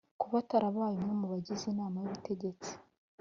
kuba 0.21 0.35
atarabaye 0.43 0.93
umwe 0.97 1.13
mu 1.21 1.25
bagize 1.33 1.63
inama 1.67 1.95
y’ubutegetsi 1.99 2.71